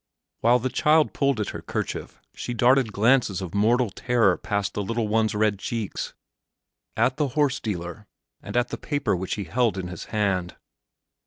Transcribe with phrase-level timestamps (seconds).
[0.39, 4.81] While the child pulled at her kerchief, she darted glances of mortal terror past the
[4.81, 6.15] little one's red cheeks,
[6.97, 8.07] at the horse dealer,
[8.41, 10.55] and at a paper which he held in his hand.